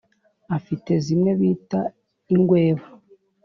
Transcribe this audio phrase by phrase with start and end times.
[0.57, 1.79] afite zimwe bita
[2.33, 2.85] ingweba.